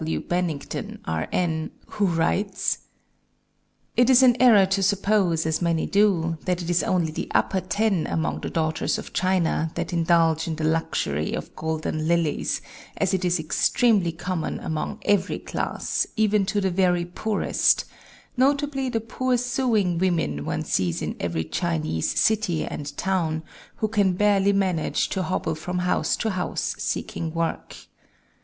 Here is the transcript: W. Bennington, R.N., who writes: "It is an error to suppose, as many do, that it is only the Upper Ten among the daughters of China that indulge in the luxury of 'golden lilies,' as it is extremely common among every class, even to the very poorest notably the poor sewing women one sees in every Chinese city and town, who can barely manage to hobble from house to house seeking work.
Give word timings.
W. 0.03 0.19
Bennington, 0.19 0.97
R.N., 1.05 1.69
who 1.85 2.07
writes: 2.07 2.79
"It 3.95 4.09
is 4.09 4.23
an 4.23 4.35
error 4.41 4.65
to 4.65 4.81
suppose, 4.81 5.45
as 5.45 5.61
many 5.61 5.85
do, 5.85 6.39
that 6.45 6.63
it 6.63 6.71
is 6.71 6.81
only 6.81 7.11
the 7.11 7.27
Upper 7.35 7.59
Ten 7.61 8.07
among 8.07 8.41
the 8.41 8.49
daughters 8.49 8.97
of 8.97 9.13
China 9.13 9.69
that 9.75 9.93
indulge 9.93 10.47
in 10.47 10.55
the 10.55 10.63
luxury 10.63 11.33
of 11.35 11.55
'golden 11.55 12.07
lilies,' 12.07 12.63
as 12.97 13.13
it 13.13 13.23
is 13.23 13.37
extremely 13.39 14.11
common 14.11 14.59
among 14.61 14.97
every 15.05 15.37
class, 15.37 16.07
even 16.15 16.47
to 16.47 16.59
the 16.59 16.71
very 16.71 17.05
poorest 17.05 17.85
notably 18.35 18.89
the 18.89 19.01
poor 19.01 19.37
sewing 19.37 19.99
women 19.99 20.45
one 20.45 20.63
sees 20.65 21.03
in 21.03 21.15
every 21.19 21.43
Chinese 21.43 22.19
city 22.19 22.65
and 22.65 22.97
town, 22.97 23.43
who 23.75 23.87
can 23.87 24.13
barely 24.13 24.51
manage 24.51 25.09
to 25.09 25.21
hobble 25.21 25.53
from 25.53 25.77
house 25.77 26.15
to 26.15 26.31
house 26.31 26.73
seeking 26.79 27.31
work. 27.35 27.75